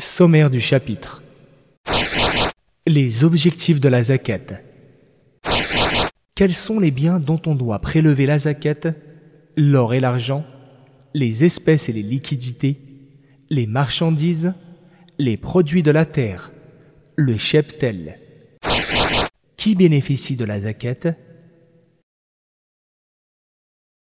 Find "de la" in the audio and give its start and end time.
3.80-4.04, 15.82-16.06, 20.36-20.60